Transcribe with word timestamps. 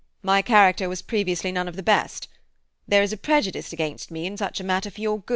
My 0.23 0.41
character 0.41 0.89
was 0.89 1.03
previously 1.03 1.51
none 1.51 1.67
of 1.67 1.75
the 1.75 1.83
best. 1.83 2.27
There 2.87 3.03
is 3.03 3.13
a 3.13 3.17
prejudice 3.17 3.71
against 3.71 4.09
me 4.09 4.25
in 4.25 4.35
such 4.35 4.59
a 4.59 4.63
matter 4.63 4.87
as 4.89 4.95
this. 4.95 5.21